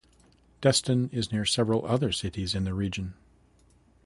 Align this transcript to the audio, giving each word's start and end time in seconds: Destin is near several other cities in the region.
Destin 0.61 1.11
is 1.13 1.31
near 1.31 1.45
several 1.45 1.85
other 1.85 2.11
cities 2.11 2.55
in 2.55 2.63
the 2.63 2.73
region. 2.73 3.13